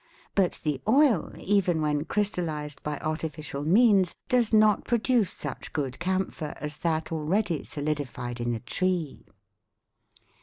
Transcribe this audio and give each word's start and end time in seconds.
But 0.33 0.61
the 0.63 0.81
oil, 0.87 1.31
even 1.37 1.79
when 1.79 2.05
crystallized 2.05 2.81
by 2.81 2.97
artificial 3.01 3.61
means, 3.61 4.15
does 4.29 4.51
not 4.51 4.83
produce 4.83 5.29
such 5.31 5.73
good 5.73 5.99
camphor 5.99 6.55
as 6.59 6.77
that 6.77 7.11
already 7.11 7.63
solidified 7.63 8.39
in 8.39 8.51
the 8.51 8.61
tree." 8.61 9.27